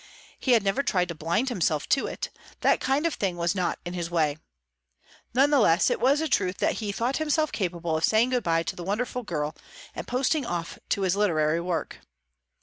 [0.39, 3.77] He had never tried to blind himself to it; that kind of thing was not
[3.85, 4.39] in his way.
[5.35, 8.41] None the less was it a truth that he thought himself capable of saying good
[8.43, 9.55] bye to the wonderful girl,
[9.93, 11.99] and posting off to his literary work.